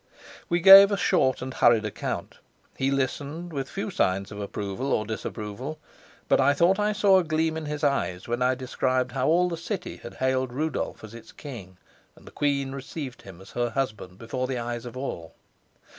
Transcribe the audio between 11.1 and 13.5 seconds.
its king and the queen received him